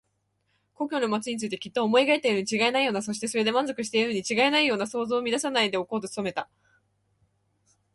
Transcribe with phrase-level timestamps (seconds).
[0.73, 6.49] 故郷の町についてきっと思い描いているにちがいないような、そしてそれで満足しているにちがいないような想像を乱さないでおこうと努めた。